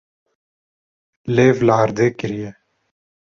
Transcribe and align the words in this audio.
Lêv 1.35 1.57
li 1.67 1.73
erdê 1.83 2.07
kiriye. 2.19 2.51